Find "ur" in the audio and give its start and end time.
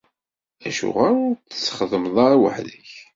1.25-1.33